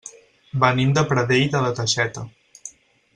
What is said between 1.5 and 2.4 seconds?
de la Teixeta.